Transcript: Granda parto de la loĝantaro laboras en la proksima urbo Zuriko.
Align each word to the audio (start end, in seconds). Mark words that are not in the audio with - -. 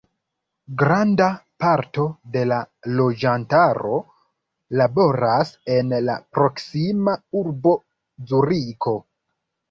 Granda 0.81 1.25
parto 1.63 2.05
de 2.35 2.41
la 2.51 2.55
loĝantaro 2.99 3.99
laboras 4.81 5.51
en 5.73 5.93
la 6.07 6.15
proksima 6.39 7.15
urbo 7.43 7.75
Zuriko. 8.33 8.95